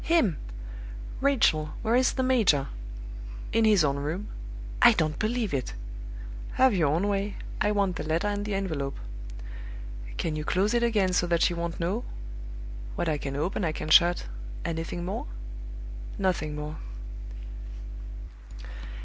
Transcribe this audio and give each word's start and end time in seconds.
"Him! 0.03 0.37
Rachel, 1.19 1.73
where 1.83 1.93
is 1.93 2.13
the 2.13 2.23
major?" 2.23 2.69
"In 3.53 3.65
his 3.65 3.83
own 3.83 3.97
room." 3.97 4.29
"I 4.81 4.93
don't 4.93 5.19
believe 5.19 5.53
it!" 5.53 5.75
"Have 6.53 6.73
your 6.73 6.87
own 6.87 7.07
way. 7.07 7.35
I 7.61 7.71
want 7.71 7.97
the 7.97 8.03
letter 8.03 8.27
and 8.27 8.43
the 8.43 8.55
envelope." 8.55 8.97
"Can 10.17 10.35
you 10.35 10.43
close 10.43 10.73
it 10.73 10.81
again 10.81 11.13
so 11.13 11.27
that 11.27 11.43
she 11.43 11.53
won't 11.53 11.79
know?" 11.79 12.03
"What 12.95 13.09
I 13.09 13.19
can 13.19 13.35
open 13.35 13.63
I 13.63 13.73
can 13.73 13.89
shut. 13.89 14.25
Anything 14.65 15.05
more?" 15.05 15.27
"Nothing 16.17 16.55
more." 16.55 16.77